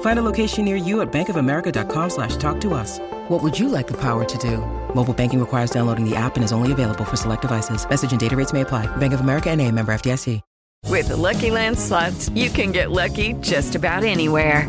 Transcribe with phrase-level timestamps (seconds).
[0.00, 2.98] Find a location near you at bankofamerica.com slash talk to us.
[3.28, 4.58] What would you like the power to do?
[4.94, 7.86] Mobile banking requires downloading the app and is only available for select devices.
[7.88, 8.86] Message and data rates may apply.
[8.96, 10.40] Bank of America and a member FDIC.
[10.88, 14.68] With the Lucky Land slots, you can get lucky just about anywhere.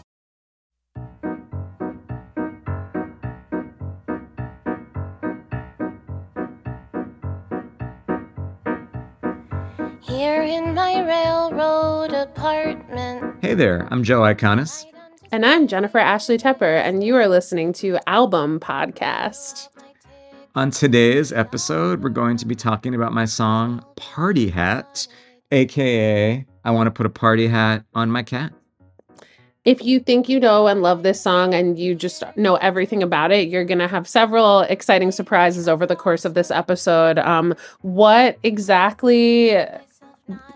[10.21, 13.37] Here in my railroad apartment.
[13.41, 14.85] Hey there, I'm Joe Iconis.
[15.31, 19.69] And I'm Jennifer Ashley Tepper, and you are listening to Album Podcast.
[20.53, 25.07] On today's episode, we're going to be talking about my song Party Hat,
[25.51, 28.53] aka I Want to Put a Party Hat on My Cat.
[29.65, 33.31] If you think you know and love this song and you just know everything about
[33.31, 37.17] it, you're going to have several exciting surprises over the course of this episode.
[37.17, 39.57] Um, what exactly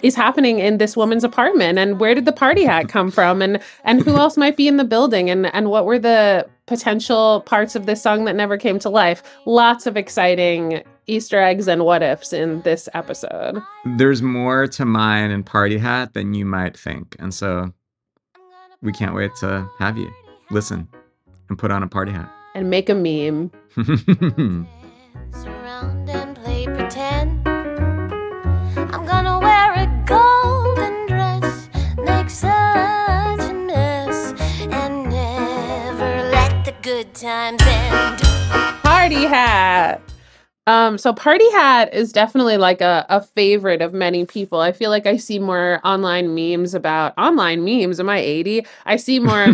[0.02, 3.59] is happening in this woman's apartment and where did the party hat come from and
[3.83, 7.75] and who else might be in the building and and what were the potential parts
[7.75, 9.21] of this song that never came to life?
[9.45, 13.61] Lots of exciting easter eggs and what ifs in this episode.
[13.97, 17.73] There's more to mine and party hat than you might think and so
[18.81, 20.11] we can't wait to have you
[20.52, 20.88] listen
[21.49, 22.32] and put on a party hat.
[22.53, 23.52] And make a meme
[37.25, 38.21] times end.
[38.83, 39.99] party hat
[40.67, 44.91] um so party hat is definitely like a, a favorite of many people i feel
[44.91, 49.47] like i see more online memes about online memes am i 80 i see more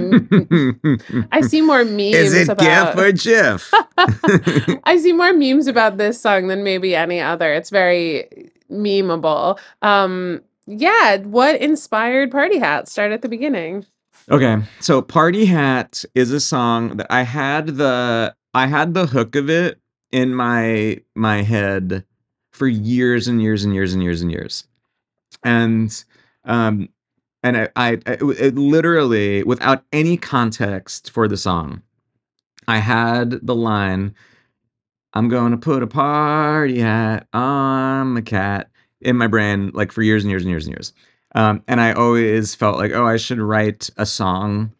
[1.32, 3.74] i see more memes Is it about GIF or GIF?
[4.84, 7.54] I see more memes about this song than maybe any other.
[7.54, 9.60] It's very memeable.
[9.82, 12.88] Um, yeah, what inspired Party Hat?
[12.90, 13.86] Start at the beginning.
[14.30, 19.36] Okay, so Party Hat is a song that I had the I had the hook
[19.36, 19.80] of it
[20.12, 22.06] in my my head
[22.52, 24.68] for years and years and years and years and years.
[25.44, 26.04] And
[26.46, 26.90] um
[27.44, 31.82] and I, I it, it literally without any context for the song,
[32.68, 34.14] I had the line
[35.14, 38.70] I'm going to put a party hat on my cat
[39.02, 40.94] in my brain like for years and years and years and years.
[41.34, 44.72] Um, and I always felt like, oh, I should write a song,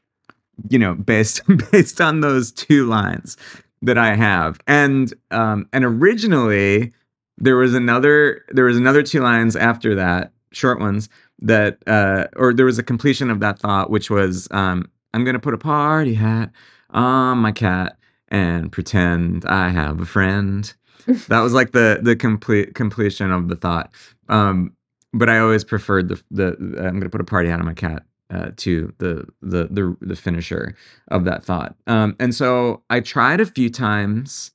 [0.70, 1.42] you know, based
[1.72, 3.38] based on those two lines
[3.82, 4.60] that I have.
[4.68, 6.94] And um, and originally
[7.38, 12.54] there was another there was another two lines after that, short ones that uh, or
[12.54, 16.14] there was a completion of that thought, which was um, I'm gonna put a party
[16.14, 16.52] hat
[16.92, 17.98] on my cat
[18.28, 20.72] and pretend I have a friend.
[21.30, 23.92] that was like the the complete completion of the thought.
[24.30, 24.74] Um,
[25.14, 26.48] but I always preferred the the,
[26.80, 30.16] I'm gonna put a party hat on my cat uh, to the, the the the
[30.16, 30.76] finisher
[31.10, 31.76] of that thought.
[31.88, 34.52] Um, and so I tried a few times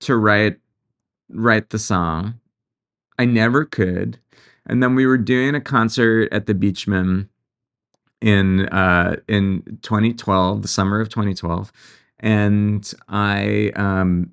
[0.00, 0.58] to write
[1.30, 2.34] write the song.
[3.18, 4.18] I never could.
[4.66, 7.28] And then we were doing a concert at the Beechman
[8.20, 11.72] in uh, in 2012, the summer of 2012,
[12.20, 14.32] and I um,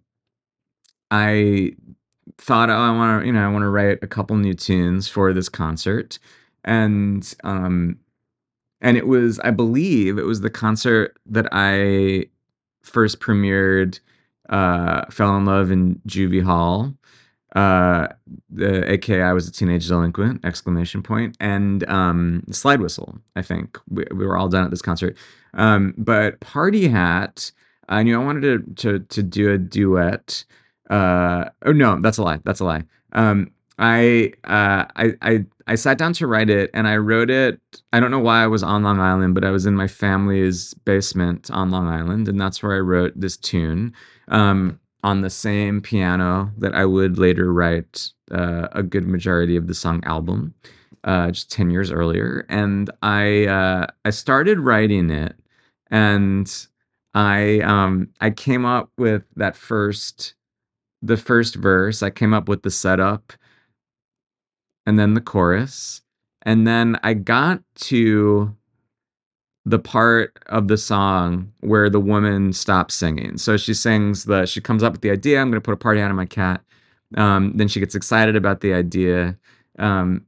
[1.12, 1.72] I
[2.38, 5.08] thought, oh, I want to, you know, I want to write a couple new tunes
[5.08, 6.20] for this concert,
[6.64, 7.98] and um,
[8.82, 12.26] and it was, I believe, it was the concert that I
[12.84, 14.00] first premiered,
[14.50, 16.94] uh, fell in love in Juvie Hall,
[17.56, 18.08] uh,
[18.50, 23.18] the aka I was a teenage delinquent exclamation point, and um, slide whistle.
[23.36, 25.18] I think we, we were all done at this concert,
[25.54, 27.52] um, but Party Hat.
[27.90, 30.44] I knew I wanted to to to do a duet
[30.90, 35.76] uh oh no that's a lie that's a lie um I, uh, I I I
[35.76, 37.60] sat down to write it, and I wrote it.
[37.94, 40.74] I don't know why I was on Long Island, but I was in my family's
[40.74, 43.94] basement on Long Island, and that's where I wrote this tune.
[44.30, 49.68] Um, on the same piano that I would later write uh, a good majority of
[49.68, 50.54] the song album,
[51.04, 52.46] uh, just ten years earlier.
[52.50, 55.36] And I uh, I started writing it,
[55.92, 56.52] and
[57.14, 60.34] I um, I came up with that first
[61.02, 62.04] the first verse.
[62.04, 63.34] I came up with the setup,
[64.86, 66.02] and then the chorus,
[66.44, 68.56] and then I got to
[69.66, 73.38] the part of the song where the woman stops singing.
[73.38, 76.02] So she sings the she comes up with the idea, I'm gonna put a party
[76.02, 76.62] out on my cat.
[77.16, 79.38] Um, then she gets excited about the idea.
[79.78, 80.26] Um,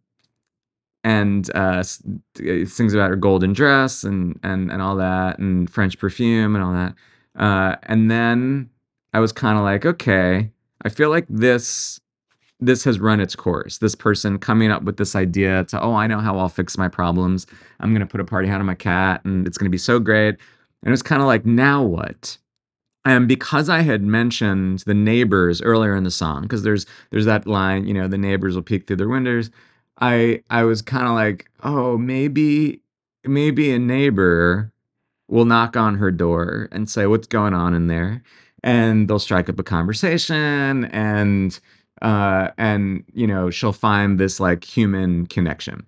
[1.04, 6.56] and uh, sings about her golden dress and and and all that and French perfume
[6.56, 6.96] and all that.
[7.42, 8.70] Uh, and then
[9.14, 10.52] I was kind of like, okay,
[10.84, 12.00] I feel like this
[12.62, 13.78] this has run its course.
[13.78, 16.90] This person coming up with this idea to, oh, I know how I'll fix my
[16.90, 17.48] problems.
[17.80, 20.36] I'm gonna put a party hat on my cat, and it's gonna be so great.
[20.84, 22.38] And it's kind of like, now what?
[23.06, 27.48] And because I had mentioned the neighbors earlier in the song, because there's there's that
[27.48, 29.50] line, you know, the neighbors will peek through their windows.
[30.02, 32.82] I I was kind of like, oh, maybe
[33.26, 34.72] maybe a neighbor
[35.30, 38.24] will knock on her door and say, what's going on in there?
[38.64, 41.60] And they'll strike up a conversation and
[42.02, 45.86] uh, and you know she'll find this like human connection.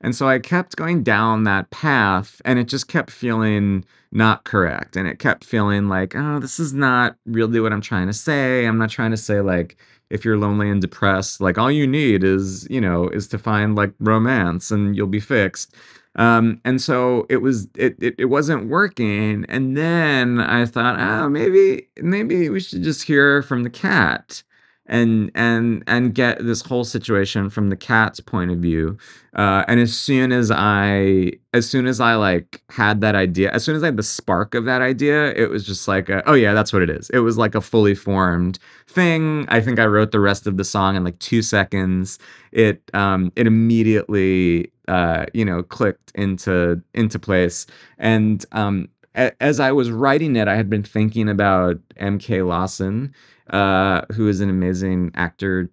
[0.00, 4.96] And so i kept going down that path and it just kept feeling not correct
[4.96, 8.66] and it kept feeling like oh this is not really what i'm trying to say.
[8.66, 9.76] I'm not trying to say like
[10.10, 13.76] if you're lonely and depressed like all you need is you know is to find
[13.76, 15.74] like romance and you'll be fixed
[16.16, 21.28] um, and so it was it, it it wasn't working and then i thought oh
[21.28, 24.42] maybe maybe we should just hear from the cat
[24.86, 28.96] and and and get this whole situation from the cat's point of view.
[29.34, 33.64] Uh, and as soon as i as soon as i like had that idea as
[33.64, 36.34] soon as i had the spark of that idea it was just like a, oh
[36.34, 37.08] yeah that's what it is.
[37.10, 38.58] It was like a fully formed
[38.88, 39.46] thing.
[39.48, 42.18] I think i wrote the rest of the song in like two seconds.
[42.50, 47.66] It um it immediately uh you know clicked into into place.
[47.98, 52.42] And um as I was writing it, I had been thinking about M.K.
[52.42, 53.14] Lawson,
[53.50, 55.70] uh, who is an amazing actor,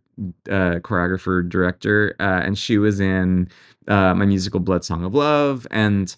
[0.50, 3.48] uh, choreographer, director, uh, and she was in
[3.88, 6.16] uh, my musical Blood Song of Love, and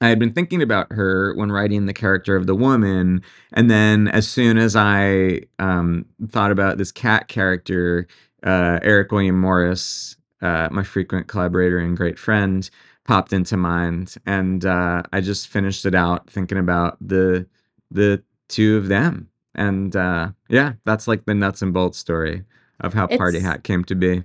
[0.00, 3.22] I had been thinking about her when writing the character of the woman,
[3.52, 8.06] and then as soon as I um, thought about this cat character,
[8.44, 12.70] uh, Eric William Morris, uh, my frequent collaborator and great friend,
[13.08, 14.64] popped into mind, and
[15.12, 17.48] I just finished it out thinking about the
[17.92, 22.44] the two of them and uh, yeah, that's like the nuts and bolts story
[22.80, 24.24] of how Party It's Hat came to be.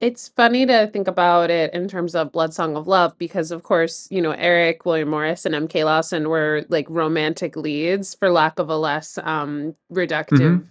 [0.00, 3.62] it's funny to think about it in terms of Blood Song of Love because of
[3.62, 8.58] course, you know, Eric, William Morris, and MK Lawson were like romantic leads for lack
[8.58, 9.74] of a less um
[10.30, 10.66] hmm reductive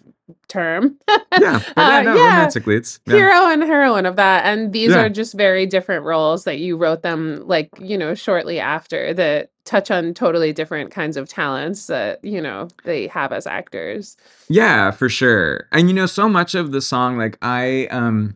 [0.48, 0.98] term.
[1.40, 2.28] Yeah, uh no, yeah.
[2.36, 3.00] romantic leads.
[3.06, 4.46] Yeah, Hero and heroine of that.
[4.46, 8.14] And these yeah, are just very different roles that you wrote them like, you know,
[8.16, 13.32] shortly after that touch on totally different kinds of talents that, you know, they have
[13.32, 14.18] as actors.
[14.50, 15.68] yeah, for sure.
[15.72, 18.36] And you know, so much of the song, like I, um,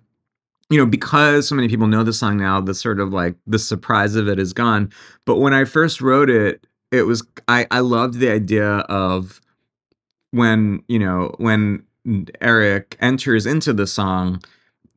[0.70, 3.60] you know, because so many people know the song now, the sort of like the
[3.60, 4.90] surprise of it is gone.
[5.26, 9.42] But when I first wrote it, it was I I loved the idea of
[10.36, 11.84] when you know when
[12.42, 14.42] Eric enters into the song,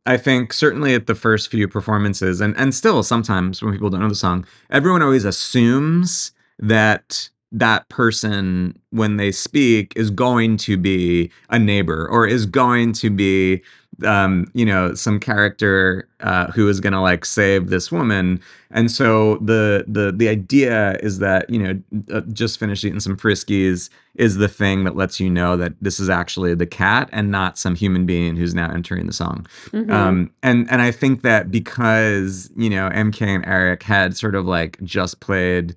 [0.05, 4.01] I think certainly at the first few performances, and and still sometimes when people don't
[4.01, 10.77] know the song, everyone always assumes that that person when they speak is going to
[10.77, 13.63] be a neighbor or is going to be
[14.07, 18.41] um you know some character uh who is going to like save this woman.
[18.71, 21.83] And so the the the idea is that you know
[22.15, 25.99] uh, just finished eating some friskies is the thing that lets you know that this
[26.01, 29.47] is actually the cat and not some human being who's now entering the song.
[29.71, 34.35] Hmm um and and i think that because you know mk and eric had sort
[34.35, 35.75] of like just played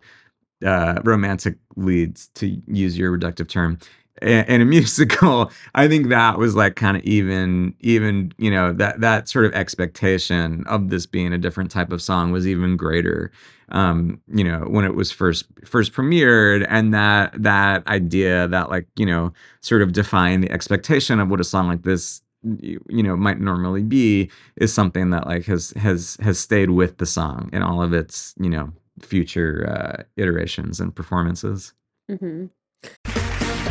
[0.65, 3.77] uh romantic leads to use your reductive term
[4.21, 8.99] in a musical i think that was like kind of even even you know that
[9.01, 13.31] that sort of expectation of this being a different type of song was even greater
[13.69, 18.87] um you know when it was first first premiered and that that idea that like
[18.95, 22.21] you know sort of define the expectation of what a song like this
[22.59, 26.97] you, you know might normally be is something that like has has has stayed with
[26.97, 31.73] the song in all of its you know future uh iterations and performances.
[32.07, 32.47] Hmm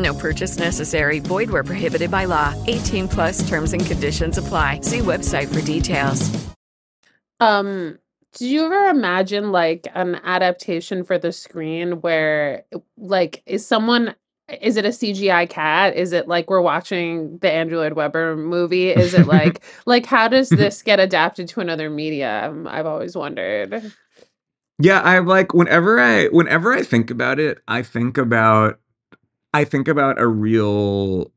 [0.00, 1.18] No purchase necessary.
[1.18, 2.54] Void where prohibited by law.
[2.66, 4.80] 18 plus terms and conditions apply.
[4.80, 6.30] See website for details.
[7.38, 7.98] Um,
[8.34, 12.64] did you ever imagine like an adaptation for the screen where
[12.96, 14.14] like is someone
[14.60, 15.94] is it a CGI cat?
[15.94, 18.90] Is it like we're watching the Andrew Lloyd Webber movie?
[18.90, 22.66] Is it like like how does this get adapted to another medium?
[22.66, 23.92] I've always wondered.
[24.78, 28.80] Yeah, I like whenever I whenever I think about it, I think about
[29.52, 31.30] I think about a real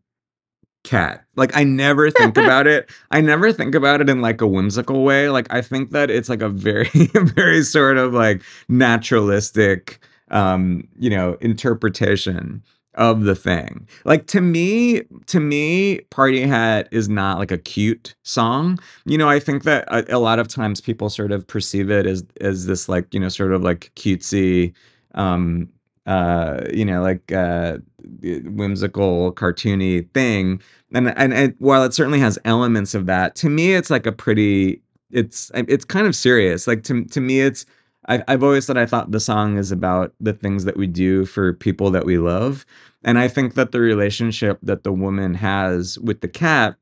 [0.84, 1.24] cat.
[1.36, 2.90] Like I never think about it.
[3.12, 5.30] I never think about it in like a whimsical way.
[5.30, 10.00] Like I think that it's like a very very sort of like naturalistic
[10.34, 12.64] um, you know, interpretation
[12.96, 13.88] of the thing.
[14.06, 18.80] Like to me, to me, Party Hat is not like a cute song.
[19.06, 22.06] You know, I think that a, a lot of times people sort of perceive it
[22.06, 24.74] as as this like, you know, sort of like cutesy
[25.16, 25.70] um
[26.06, 27.78] uh you know like uh
[28.22, 30.62] whimsical cartoony thing.
[30.94, 34.82] And, and while it certainly has elements of that to me it's like a pretty
[35.12, 36.68] it's it's kind of serious.
[36.68, 37.66] Like to to me it's
[38.06, 41.54] I've always said I thought the song is about the things that we do for
[41.54, 42.66] people that we love.
[43.06, 46.76] And I think that the relationship that the woman has with the cat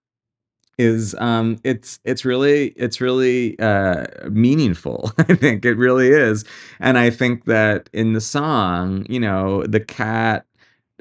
[0.78, 6.44] is um it's it's really it's really uh meaningful i think it really is.
[6.80, 10.46] And i think that in the song you know the cat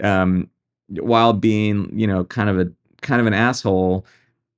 [0.03, 0.49] um
[0.89, 2.71] while being you know kind of a
[3.03, 4.05] kind of an asshole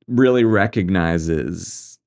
[0.08, 1.98] really recognizes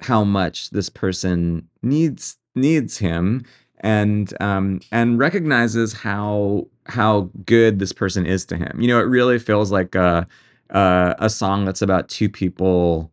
[0.00, 3.44] how much this person needs needs him
[3.80, 8.78] and um and recognizes how how good this person is to him.
[8.80, 10.26] You know it really feels like a
[10.70, 13.10] uh, a song that's about two people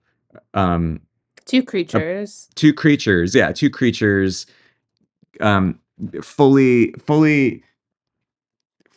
[0.53, 0.99] um
[1.45, 2.47] Two creatures.
[2.55, 4.45] two creatures yeah two creatures
[5.41, 5.77] um
[6.21, 7.63] fully fully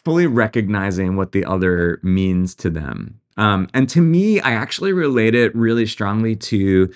[0.05, 5.35] fully recognizing what the other means to them um and to me i actually relate
[5.35, 6.89] it really strongly to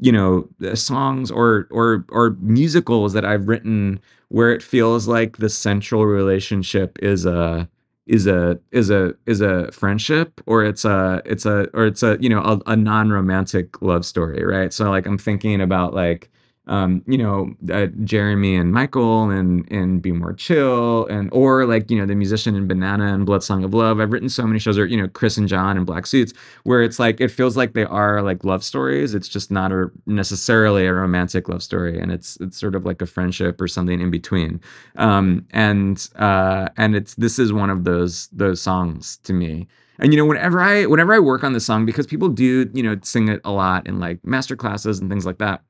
[0.00, 5.48] you know songs or or or musicals that i've written where it feels like the
[5.50, 7.68] central relationship is a
[8.06, 12.16] is a is a is a friendship or it's a it's a or it's a
[12.20, 14.72] you know a, a non-romantic love story right?
[14.72, 16.30] So like i'm thinking about like
[16.68, 21.90] um you know uh, jeremy and michael and and be more chill and or like
[21.90, 24.00] you know the musician in banana and blood song of love.
[24.00, 26.32] I've written so many shows or you know chris and john and black suits
[26.64, 29.14] where it's like it feels like they are like love stories.
[29.14, 33.02] It's just not a necessarily a romantic love story and it's it's sort of like
[33.02, 34.60] a friendship or something in between.
[34.96, 39.66] Um and uh and it's this is one of those those songs to me.
[39.98, 42.82] And you know whenever i whenever i work on this song because people do you
[42.82, 45.62] know sing it a lot in like master classes and things like that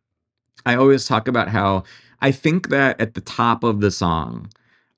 [0.67, 1.85] I always talk about how
[2.21, 4.51] I think that at the top of the song,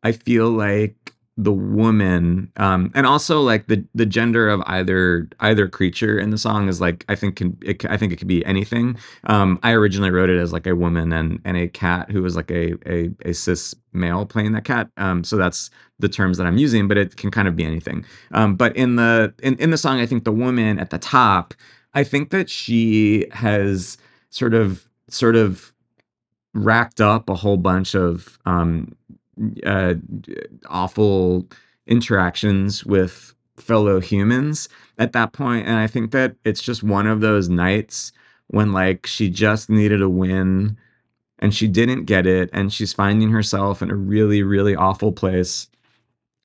[0.02, 5.66] I feel like the woman, um, and also like the the gender of either either
[5.66, 8.44] creature in the song is like I think can it, I think it could be
[8.44, 8.96] anything.
[9.24, 12.36] Um, I originally wrote it as like a woman and and a cat who was
[12.36, 14.90] like a a, a cis male playing that cat.
[14.96, 18.04] Um, so that's the terms that I'm using, but it can kind of be anything.
[18.30, 21.54] Um, but in the in, in the song, I think the woman at the top,
[21.94, 23.98] I think that she has
[24.30, 25.72] sort of sort of
[26.54, 28.94] racked up a whole bunch of um,
[29.64, 29.94] uh,
[30.68, 31.46] awful
[31.86, 34.68] interactions with fellow humans
[34.98, 35.66] at that point.
[35.66, 38.12] and i think that it's just one of those nights
[38.48, 40.76] when like she just needed a win
[41.38, 45.68] and she didn't get it and she's finding herself in a really really awful place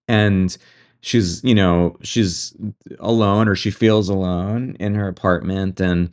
[0.08, 0.58] and
[1.02, 2.56] she's you know she's
[3.00, 6.10] alone or she feels alone in her apartment and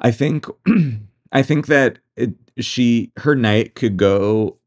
[0.00, 0.46] i think
[1.36, 4.58] i think that it, she her night could go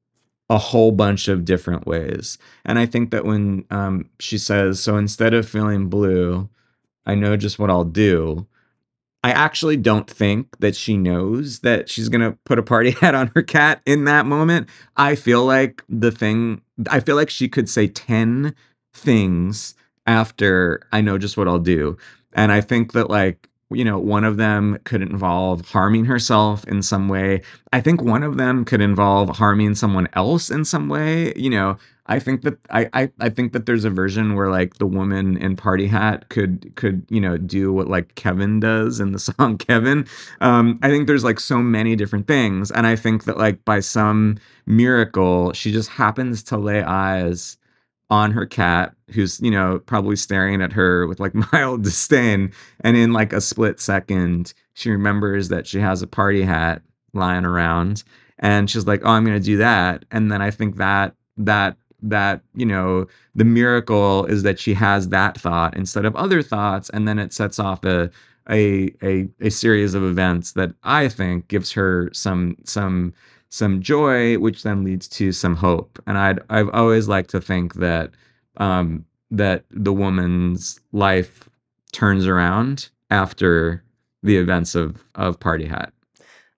[0.50, 2.38] a whole bunch of different ways.
[2.66, 6.50] And i think that when um, she says so instead of feeling blue
[7.08, 8.48] i know just what i'll do.
[9.24, 13.16] I actually don't think that she knows that she's going to put a party hat
[13.16, 14.70] on her cat in that moment.
[14.98, 16.62] I feel like the thing
[16.92, 18.56] i feel like she could say 10
[18.94, 19.76] things
[20.08, 21.98] after i know just what i'll do.
[22.34, 26.82] And i think that like you know, one of them could involve harming herself in
[26.82, 27.42] some way.
[27.72, 31.34] I think one of them could involve harming someone else in some way.
[31.36, 34.80] You know, I think that I, I I think that there's a version where like
[34.80, 39.12] the woman in Party Hat could could you know do what like Kevin does in
[39.12, 40.08] the song Kevin.
[40.42, 43.80] Um, I think there's like so many different things, and I think that like by
[43.82, 47.58] some miracle, she just happens to lay eyes
[48.10, 52.52] on her cat who's you know probably staring at her with like mild disdain.
[52.82, 56.82] And in like a split second she remembers that she has a party hat
[57.14, 58.04] lying around.
[58.40, 60.06] And she's like oh i'm going to do that.
[60.12, 65.10] And then i think that that that you know the miracle is that she has
[65.10, 66.90] that thought instead of other thoughts.
[66.90, 68.10] And then it sets off a
[68.50, 73.14] a a, a series of events that i think gives her some some
[73.50, 76.02] some joy which then leads to some hope.
[76.08, 78.12] And i'd i've always liked to think that
[78.58, 81.50] um that the woman's life
[81.92, 83.84] turns around after
[84.24, 85.94] the events of of party hat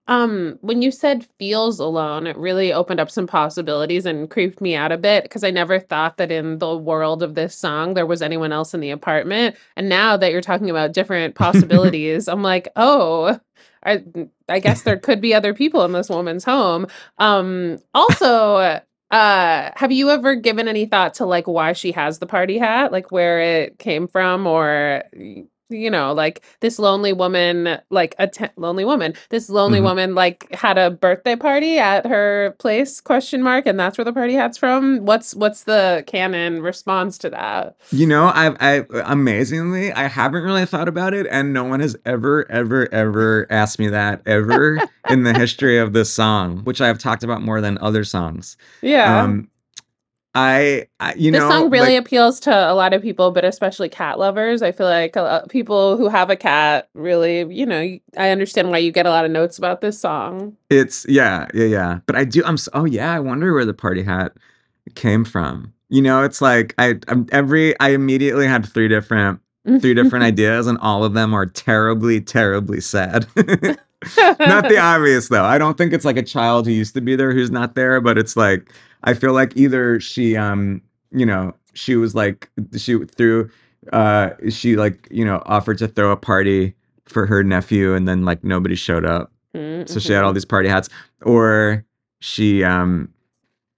[0.07, 4.75] Um, when you said feels alone, it really opened up some possibilities and creeped me
[4.75, 8.05] out a bit because I never thought that in the world of this song there
[8.05, 9.55] was anyone else in the apartment.
[9.77, 13.39] And now that you're talking about different possibilities, I'm like, oh,
[13.85, 14.03] I,
[14.49, 16.87] I guess there could be other people in this woman's home.
[17.19, 18.79] Um, also,
[19.11, 22.91] uh, have you ever given any thought to like why she has the party hat,
[22.91, 25.03] like where it came from, or
[25.71, 29.83] you know, like this lonely woman, like a te- lonely woman, this lonely Mhm.
[29.83, 32.99] woman, like had a birthday party at her place?
[33.01, 35.05] Question mark, and that's where the party hat's from.
[35.05, 37.75] What's what's the canon response to that?
[37.91, 41.95] You know, I, I amazingly, I haven't really thought about it, and no one has
[42.05, 46.87] ever, ever, ever asked me that ever in the history of this song, which I
[46.87, 48.57] have talked about more than other songs.
[48.81, 49.21] Yeah.
[49.23, 49.47] Um,
[50.33, 53.31] I, I you know this know, song really like, appeals to a lot of people,
[53.31, 54.61] but especially cat lovers.
[54.61, 57.81] I feel like a lot, people who have a cat really, you know,
[58.17, 60.55] I understand why you get a lot of notes about this song.
[60.69, 61.99] it's yeah, yeah, yeah.
[62.05, 62.43] But I do.
[62.45, 62.53] I'm.
[62.53, 64.31] s- Oh yeah, I wonder where the party hat
[64.95, 65.73] came from.
[65.89, 67.77] You know, it's like I, I'm every.
[67.81, 69.41] I immediately had three different,
[69.81, 73.27] three different ideas, and all of them are terribly, terribly sad.
[73.35, 75.43] not the obvious though.
[75.43, 77.99] I don't think it's like a child who used to be there who's not there,
[77.99, 78.71] but it's like
[79.03, 83.49] I feel like either she um you know she was like she threw
[83.93, 88.23] uh she like you know offered to throw a party for her nephew and then
[88.25, 89.31] like nobody showed up.
[89.87, 90.87] So she had all these party hats.
[91.23, 91.85] Or
[92.19, 93.09] she um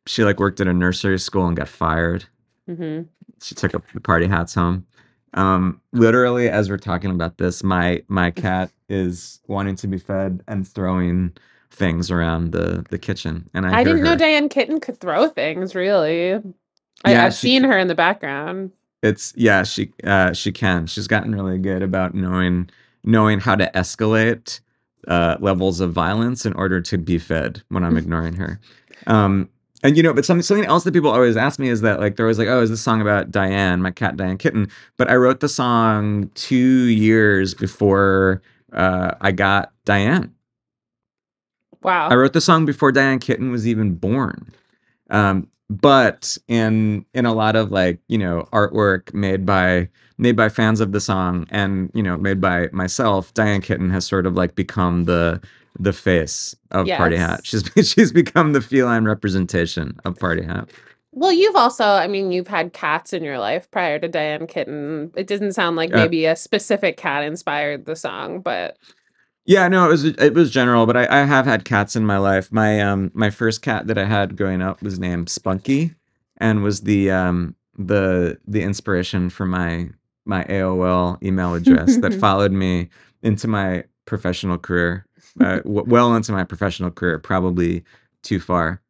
[0.06, 2.26] she like worked at a nursery school and got fired.
[2.68, 3.04] Hmm
[3.44, 4.86] she took up the party hats home.
[5.34, 10.44] Um, literally, as we're talking about this, my my cat is wanting to be fed
[10.48, 11.34] and throwing
[11.74, 14.16] things around the the kitchen, and I, I, didn't know.
[14.16, 15.76] Diane Kitten could throw things.
[15.76, 16.36] Really,
[17.04, 18.72] I, Yeah, I've she seen her in the background.
[19.02, 20.88] It's yeah, she uh, she can.
[20.88, 22.70] She's gotten really good about knowing
[23.04, 24.62] knowing how to escalate
[25.08, 28.60] uh, levels of violence in order to be fed when I'm ignoring her.
[29.08, 29.50] Um,
[29.84, 32.16] and you know, but something something else that people always ask me is that like
[32.16, 34.70] they're always like, oh, is this song about Diane, my cat Diane Kitten?
[34.98, 40.33] But I wrote the song two years before uh, I got Diane.
[41.84, 42.10] Wow.
[42.10, 44.52] I wrote the song before Diane Kitten was even born.
[45.10, 50.50] Um, but in in a lot of like you know artwork made by made by
[50.50, 54.36] fans of the song and you know made by myself, Diane Kitten has sort of
[54.36, 55.42] like become the
[55.80, 57.46] the face of Party Hat.
[57.46, 60.70] She's she's become the feline representation of Party Hat.
[61.16, 65.12] Well, you've also, I mean, you've had cats in your life prior to Diane Kitten.
[65.16, 68.78] It doesn't sound like Uh, maybe a specific cat inspired the song, but
[69.46, 72.18] Yeah, no, it was it was general, but I, I have had cats in my
[72.18, 72.52] life.
[72.52, 75.96] My um my first cat that I had growing up was named Spunky,
[76.38, 79.90] and was the um the the inspiration for my
[80.26, 82.90] my AOL email address that followed me
[83.22, 85.06] into my professional career,
[85.42, 87.84] uh, w- well into my professional career, probably
[88.22, 88.82] too far.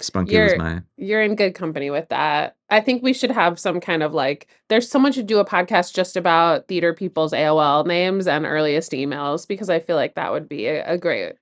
[0.00, 2.56] Spunky was you're my you're in good company with that.
[2.70, 5.94] I think we should have some kind of like there's someone should do a podcast
[5.94, 10.48] just about theater people's AOL names and earliest emails because I feel like that would
[10.48, 11.34] be a, a great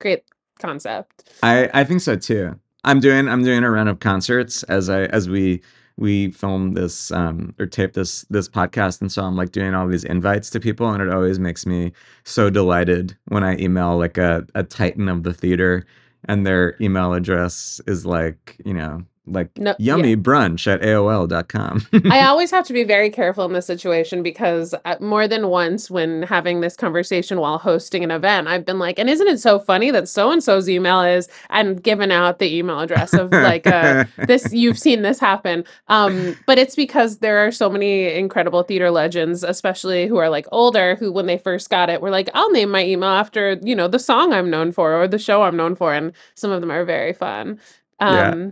[0.00, 0.24] great
[0.58, 1.30] concept.
[1.42, 2.58] I I think so too.
[2.84, 5.62] I'm doing I'm doing a run of concerts as I as we
[5.96, 9.86] we film this um or tape this this podcast and so I'm like doing all
[9.86, 11.92] these invites to people and it always makes me
[12.24, 15.86] so delighted when I email like a a titan of the theater
[16.26, 20.16] and their email address is like, you know, like No, yummy yeah.
[20.16, 21.86] brunch at AOL.com.
[22.10, 25.90] I always have to be very careful in this situation because uh, more than once
[25.90, 29.58] when having this conversation while hosting an event, I've been like, and isn't it so
[29.58, 33.66] funny that so and so's email is and given out the email address of like
[33.66, 35.64] uh, this, you've seen this happen.
[35.88, 40.46] Um, but it's because there are so many incredible theater legends, especially who are like
[40.52, 43.74] older, who when they first got it were like, I'll name my email after, you
[43.74, 45.94] know, the song I'm known for or the show I'm known for.
[45.94, 47.58] And some of them are very fun.
[48.00, 48.50] Yeah.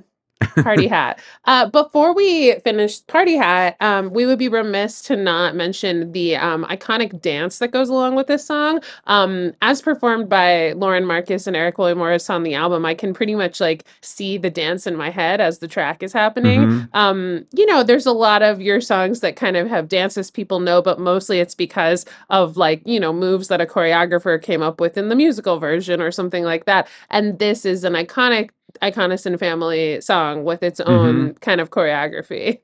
[0.62, 1.20] Party hat.
[1.44, 6.37] Uh, before we finish party hat, um, we would be remiss to not mention the
[6.37, 8.81] um, iconic dance that goes along with this song.
[9.07, 13.14] Um, as performed by Lauren Marcus and Eric William Morris on the album, I can
[13.14, 16.61] pretty much like see the dance in my head as the track is happening.
[16.61, 16.88] Mhm.
[16.94, 20.61] Um, you know, there's a lot of your songs that kind of have dances people
[20.61, 24.81] know, but mostly it's because of like, you know, moves that a choreographer came up
[24.81, 26.88] with in the musical version or something like that.
[27.11, 32.61] And this is an iconic Iconis and family song with its own kind of choreography.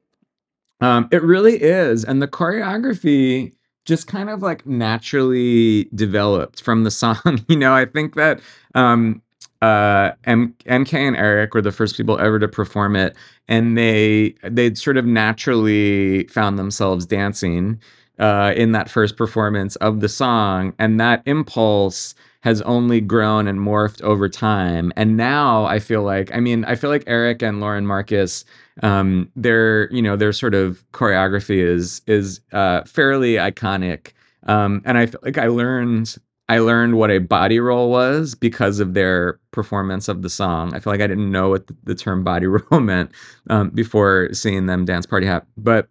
[0.80, 2.04] Um, it really is.
[2.04, 3.52] And the choreography
[3.84, 7.44] just kind of like naturally developed from the song.
[7.48, 8.40] you know, I think that
[8.74, 9.22] um
[9.62, 13.16] uh M- MK and Eric were the first people ever to perform it
[13.48, 17.80] and they they'd sort of naturally found themselves dancing
[18.20, 23.58] uh in that first performance of the song and that impulse has only grown and
[23.58, 24.92] morphed over time.
[24.96, 28.44] And now i feel like i mean i feel like eric and lauren marcus
[28.82, 34.12] um their you know their sort of choreography is is uh fairly iconic.
[34.44, 36.16] Um and i feel like i learned
[36.48, 40.72] i learned what a body roll was because of their performance of the song.
[40.74, 43.10] I feel like i didn't know what the, term body roll meant
[43.50, 45.88] um before seeing them dance party hat but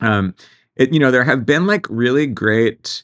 [0.00, 0.34] um
[0.74, 3.02] it you know there have been like really great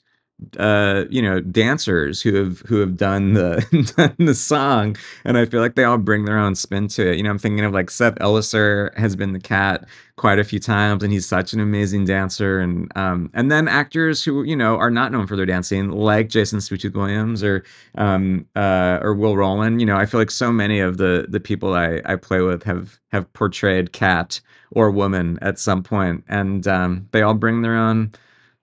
[0.58, 5.44] uh you know dancers who have who have done the done the song and i
[5.44, 7.72] feel like they all bring their own spin to it you know i'm thinking of
[7.72, 11.60] like seth elliser has been the cat quite a few times and he's such an
[11.60, 15.46] amazing dancer and um and then actors who you know are not known for their
[15.46, 17.64] dancing like jason Sweet williams or
[17.96, 19.80] um uh or will Roland.
[19.80, 22.62] you know i feel like so many of the the people i i play with
[22.62, 27.76] have have portrayed cat or woman at some point and um they all bring their
[27.76, 28.12] own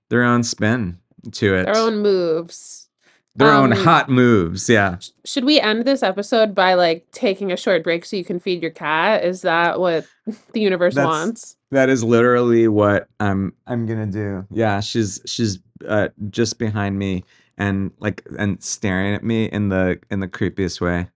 [0.09, 0.97] their own spin
[1.31, 2.89] to it Their own moves.
[3.35, 7.57] their own Um, hot moves yeah Should we end this episode by like taking a
[7.57, 9.23] short break so you can feed your cat?
[9.23, 10.05] Is that what
[10.53, 11.55] the universe That's- wants?
[11.71, 17.23] that is literally what i'm i'm gonna do yeah she's she's uh just behind me
[17.59, 21.07] and like and staring at me in the in the creepiest way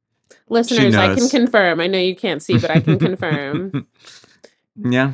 [0.50, 1.80] Listeners, I can confirm.
[1.80, 3.88] I know you can't see, but I can confirm.
[4.76, 5.14] yeah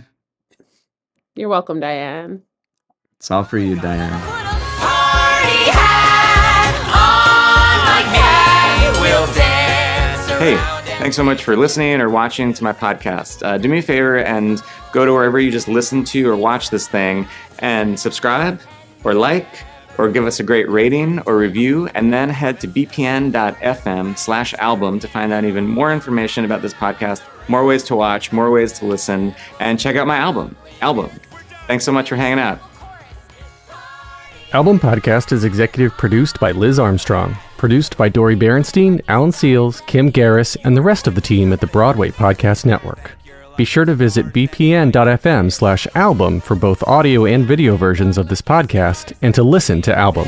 [1.36, 2.42] You're welcome, Diane.
[3.18, 4.39] it's all for you diane
[9.00, 10.56] We'll dance Hey,
[11.00, 13.46] thanks so much for listening or watching to my podcast.
[13.46, 14.62] Uh, do me a favor and
[14.94, 17.28] go to wherever you just listen to or watch this thing
[17.60, 18.62] and subscribe
[19.04, 19.66] or like
[20.00, 24.98] or give us a great rating or review, and then head to bpn.fm slash album
[24.98, 28.72] to find out even more information about this podcast, more ways to watch, more ways
[28.72, 30.56] to listen, and check out my album.
[30.82, 31.10] Album.
[31.68, 32.62] Thanks so much for hanging out.
[34.54, 40.12] Album Podcast is executive produced by Liz Armstrong, produced by Dori Berinstein, Alan Seales, Kim
[40.12, 43.12] Garris, and the rest of the team at the Broadway Podcast Network.
[43.58, 48.42] Be sure to visit bpn.fm slash album for both audio and video versions of this
[48.42, 50.28] podcast and to listen to Album.